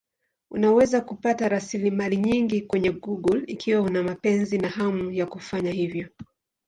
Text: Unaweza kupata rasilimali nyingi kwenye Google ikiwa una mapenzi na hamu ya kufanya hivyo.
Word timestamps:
Unaweza 0.51 1.01
kupata 1.01 1.49
rasilimali 1.49 2.17
nyingi 2.17 2.61
kwenye 2.61 2.91
Google 2.91 3.43
ikiwa 3.47 3.81
una 3.81 4.03
mapenzi 4.03 4.57
na 4.57 4.69
hamu 4.69 5.11
ya 5.11 5.25
kufanya 5.25 5.71
hivyo. 5.71 6.09